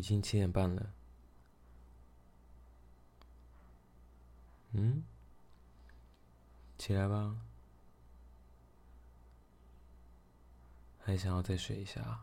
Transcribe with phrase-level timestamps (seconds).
[0.00, 0.94] 已经七点半了，
[4.72, 5.04] 嗯，
[6.78, 7.36] 起来吧，
[11.04, 12.20] 还想要再睡一下？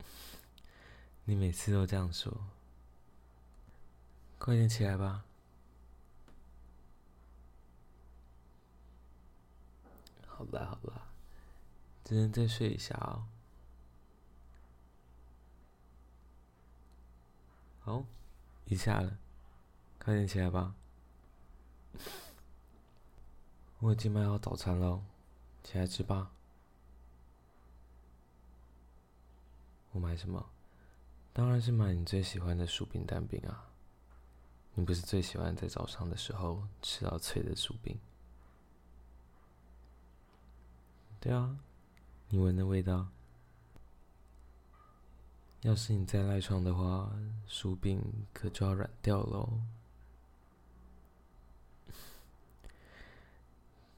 [1.24, 2.30] 你每次都这样说，
[4.38, 5.24] 快点起来吧。
[10.26, 11.08] 好啦好啦，
[12.04, 13.26] 只能再睡一下哦。
[17.86, 18.04] 好，
[18.64, 19.16] 一下了，
[20.00, 20.74] 快点起来吧。
[23.78, 25.00] 我已经买好早餐了，
[25.62, 26.32] 起来吃吧。
[29.92, 30.50] 我买什么？
[31.32, 33.70] 当然是买你最喜欢的薯饼蛋饼啊！
[34.74, 37.96] 你不是最喜欢在早上的时候吃到脆的薯饼？
[41.20, 41.56] 对啊，
[42.30, 43.06] 你闻的味道。
[45.62, 47.10] 要是你再赖床的话，
[47.46, 49.60] 薯饼可就要软掉喽。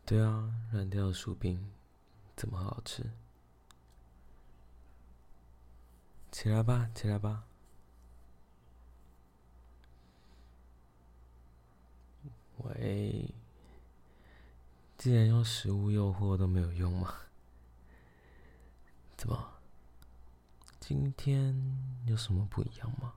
[0.06, 1.70] 对啊，软掉的薯饼
[2.34, 3.10] 怎么好吃？
[6.32, 7.44] 起来吧，起来吧。
[12.58, 13.34] 喂，
[14.97, 17.14] 既然用食物诱惑都没有用吗？
[19.16, 19.57] 怎么？
[20.88, 21.54] 今天
[22.06, 23.12] 有什么不一样吗？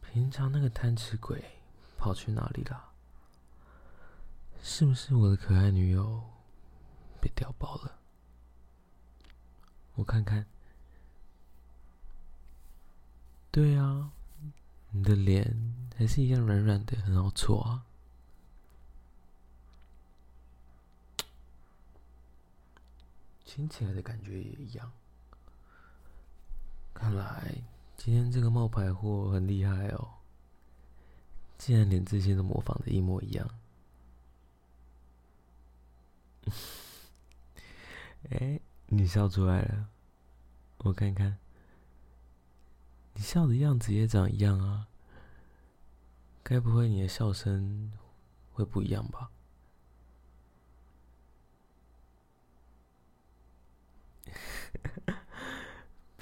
[0.00, 1.44] 平常那个贪吃鬼
[1.98, 2.94] 跑去哪里了？
[4.62, 6.24] 是不是我的可爱女友
[7.20, 7.98] 被调包了？
[9.96, 10.46] 我看看。
[13.50, 14.12] 对啊，
[14.92, 17.84] 你的脸还是一样软软的，很好搓啊。
[23.44, 24.90] 亲起来的感觉也一样。
[27.02, 27.52] 看来
[27.96, 30.08] 今天这个冒牌货很厉害哦，
[31.58, 33.50] 竟然连这些都模仿的一模一样。
[38.30, 39.88] 哎，你笑出来了，
[40.78, 41.38] 我看看，
[43.14, 44.86] 你笑的样子也长一样啊，
[46.44, 47.90] 该不会你的笑声
[48.52, 49.28] 会不一样吧？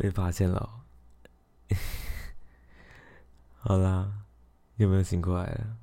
[0.01, 0.81] 被发现了，
[3.59, 4.25] 好啦，
[4.77, 5.77] 有没有醒过来了？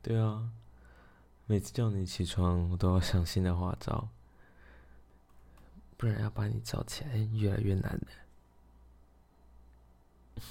[0.00, 0.52] 对啊，
[1.46, 4.10] 每次叫你起床，我都要想新的花招，
[5.96, 8.06] 不然要把你叫起来越来越难的。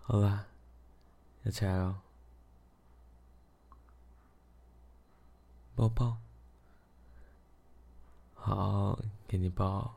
[0.00, 0.46] 好啦，
[1.42, 2.00] 要起来了。
[5.82, 6.16] 抱抱，
[8.34, 9.92] 好，给你抱，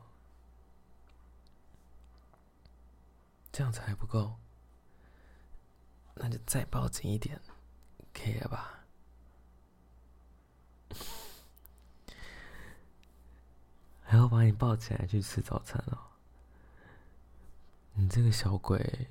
[3.52, 4.34] 这样子还不够，
[6.14, 7.40] 那就再抱紧一点，
[8.12, 8.80] 可以了吧？
[14.02, 15.98] 还要把你抱起来去吃早餐哦，
[17.94, 19.06] 你这个小鬼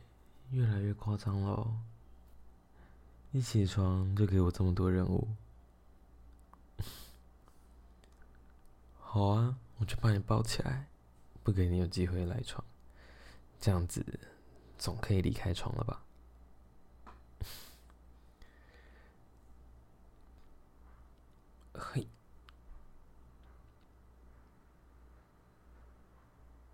[0.51, 1.71] 越来越夸张了，
[3.31, 5.25] 一起床就给我这么多任务。
[9.15, 10.89] 好啊，我就把你抱起来，
[11.41, 12.61] 不给你有机会赖床，
[13.61, 14.05] 这样子
[14.77, 16.03] 总可以离开床了吧？
[21.73, 22.05] 嘿，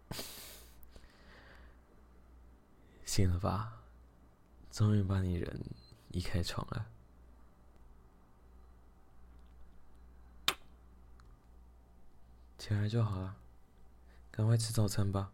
[3.06, 3.84] 醒了吧？
[4.72, 5.62] 终于把你人
[6.10, 6.88] 移开床了。
[12.62, 13.38] 起来就好了，
[14.30, 15.32] 赶快吃早餐吧。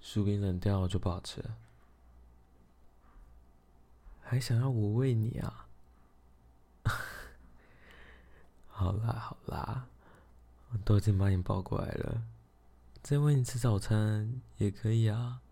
[0.00, 1.58] 薯饼冷掉就不好吃了。
[4.22, 5.68] 还想要我喂你啊？
[8.66, 9.86] 好啦好啦，
[10.70, 12.22] 我都已经把你抱过来了，
[13.02, 15.42] 再喂你吃早餐也可以啊。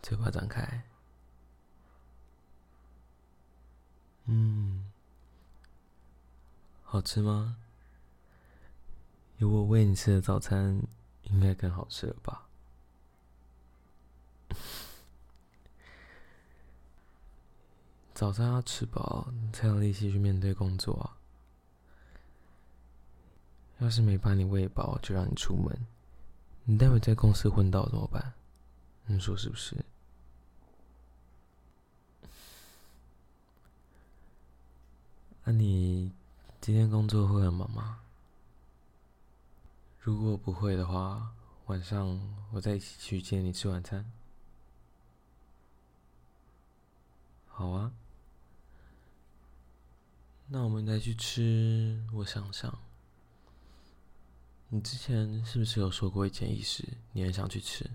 [0.00, 0.84] 嘴巴张开。
[4.26, 4.63] 嗯，
[6.94, 7.56] 好吃吗？
[9.38, 10.80] 有我喂你吃的早餐，
[11.24, 12.46] 应该更好吃了吧？
[18.14, 21.18] 早餐要吃饱，才有力气去面对工作啊。
[23.80, 25.76] 要是没把你喂饱就让你出门，
[26.62, 28.34] 你待会在公司昏倒怎么办？
[29.06, 29.84] 你说是不是？
[35.46, 35.83] 那你
[36.64, 38.00] 今天工作会很忙吗？
[40.00, 41.34] 如果不会的话，
[41.66, 42.18] 晚上
[42.52, 44.10] 我再一起去接你吃晚餐。
[47.48, 47.92] 好啊，
[50.46, 52.02] 那我们再去吃。
[52.14, 52.78] 我想想，
[54.70, 56.82] 你之前是不是有说过一件仪式，
[57.12, 57.90] 你很想去吃？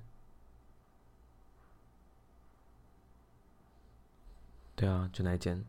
[4.76, 5.66] 对啊，就那一间。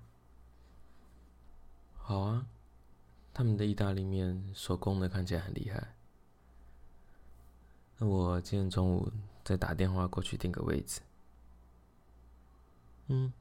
[1.96, 2.46] 好啊，
[3.40, 5.94] 他们的意大利面手工的看起来很厉害。
[7.96, 9.10] 那我今天中午
[9.42, 11.00] 再打电话过去订个位置。
[13.06, 13.32] 嗯，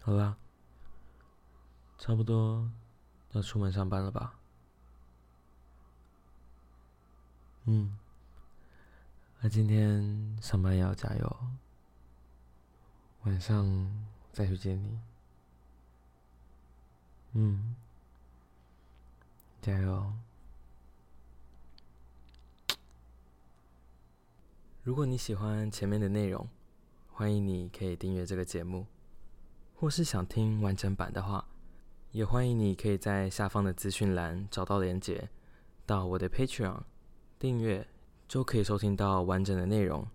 [0.00, 0.36] 好啦，
[1.98, 2.68] 差不多
[3.30, 4.34] 要出门上班了吧？
[7.66, 7.96] 嗯，
[9.38, 11.36] 那今天上班也要加油，
[13.22, 13.64] 晚上
[14.32, 14.98] 再去接你。
[17.36, 17.74] 嗯，
[19.60, 20.12] 加油！
[24.84, 26.48] 如果你喜欢前面的内容，
[27.10, 28.86] 欢迎你可以订阅这个节目，
[29.74, 31.48] 或是想听完整版的话，
[32.12, 35.28] 也欢迎你可以在下方的资讯栏找到连接，
[35.84, 36.82] 到我的 Patreon
[37.40, 37.88] 订阅，
[38.28, 40.06] 就可以收听到完整的内容，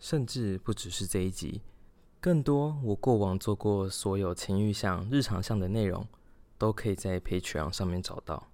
[0.00, 1.62] 甚至不只是这一集，
[2.20, 6.04] 更多我过往做过所有情欲向、日常向的内容。
[6.58, 8.50] 都可以在 Patreon 上面找到。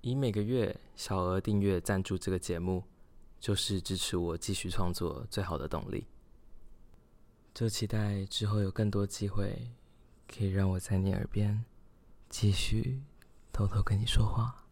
[0.00, 2.84] 以每个月小额订阅赞助这个节目，
[3.40, 6.06] 就是支持我继续创作最好的动力。
[7.52, 9.72] 就期待之后有更多机会，
[10.28, 11.64] 可以让我在你耳边
[12.28, 13.02] 继续
[13.52, 14.67] 偷偷跟你说话。